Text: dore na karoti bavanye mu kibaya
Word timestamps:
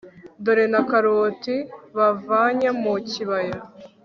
dore 0.43 0.65
na 0.73 0.81
karoti 0.89 1.55
bavanye 1.97 2.67
mu 2.81 2.93
kibaya 3.09 3.59